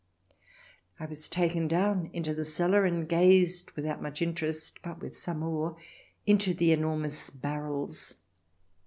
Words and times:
I 0.99 1.05
was 1.05 1.29
taken 1.29 1.67
down 1.67 2.09
into 2.11 2.33
the 2.33 2.43
cellar, 2.43 2.85
and 2.85 3.07
gazed 3.07 3.69
without 3.73 4.01
much 4.01 4.19
interest, 4.19 4.79
but 4.81 4.99
with 4.99 5.15
some 5.15 5.43
awe, 5.43 5.75
into 6.25 6.55
the 6.55 6.71
enormous 6.71 7.29
barrels. 7.29 8.15